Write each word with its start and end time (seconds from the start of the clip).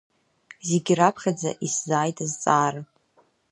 Зегьы 0.67 0.93
раԥхьаӡа 0.99 1.51
исзааиит 1.65 2.17
азҵаара. 2.25 2.81